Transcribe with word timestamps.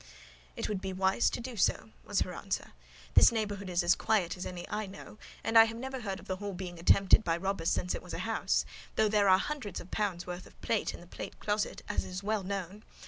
"It 0.55 0.67
will 0.67 0.77
be 0.79 0.93
wise 0.93 1.25
so 1.25 1.33
to 1.33 1.41
do," 1.41 1.57
was 2.03 2.21
her 2.21 2.33
answer: 2.33 2.71
"this 3.13 3.31
neighbourhood 3.31 3.69
is 3.69 3.83
as 3.83 3.93
quiet 3.93 4.35
as 4.35 4.47
any 4.47 4.67
I 4.67 4.87
know, 4.87 5.19
and 5.43 5.59
I 5.59 5.67
never 5.71 5.99
heard 6.01 6.19
of 6.19 6.25
the 6.25 6.37
hall 6.37 6.53
being 6.53 6.79
attempted 6.79 7.23
by 7.23 7.37
robbers 7.37 7.69
since 7.69 7.93
it 7.93 8.01
was 8.01 8.15
a 8.15 8.25
house; 8.25 8.65
though 8.95 9.09
there 9.09 9.29
are 9.29 9.37
hundreds 9.37 9.79
of 9.79 9.91
pounds' 9.91 10.25
worth 10.25 10.47
of 10.47 10.59
plate 10.59 10.95
in 10.95 11.01
the 11.01 11.05
plate 11.05 11.39
closet, 11.39 11.83
as 11.87 12.03
is 12.03 12.23
well 12.23 12.41
known. 12.41 12.83